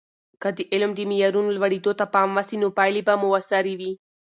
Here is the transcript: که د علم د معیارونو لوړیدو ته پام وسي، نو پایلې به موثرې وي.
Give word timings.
که 0.41 0.49
د 0.57 0.59
علم 0.71 0.91
د 0.97 1.01
معیارونو 1.09 1.49
لوړیدو 1.55 1.91
ته 1.99 2.05
پام 2.13 2.29
وسي، 2.35 2.57
نو 2.63 2.67
پایلې 2.77 3.01
به 3.07 3.13
موثرې 3.23 3.73
وي. 3.79 3.91